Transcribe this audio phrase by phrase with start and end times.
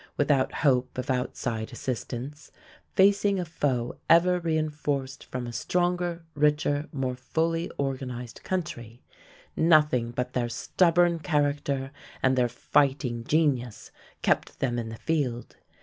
[0.17, 2.51] Without hope of outside assistance,
[2.95, 9.03] facing a foe ever reinforced from a stronger, richer, more fully organized country,
[9.55, 11.91] nothing but their stubborn character
[12.23, 13.91] and their fighting genius
[14.23, 15.57] kept them in the field.